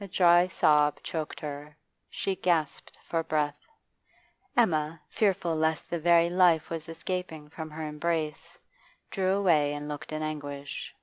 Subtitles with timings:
[0.00, 1.76] A dry sob choked her;
[2.08, 3.58] she gasped for breath.
[4.56, 8.60] Emma, fearful lest the very life was escaping from her embrace,
[9.10, 10.94] drew away and looked in anguish.